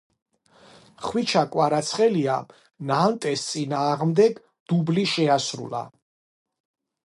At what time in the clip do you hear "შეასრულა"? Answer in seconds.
5.15-5.87